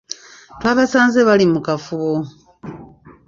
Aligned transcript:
Twabasanze 0.59 1.19
bali 1.27 1.45
mu 1.53 1.59
kafubo. 1.67 2.11